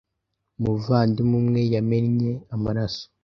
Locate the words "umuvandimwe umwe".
0.59-1.61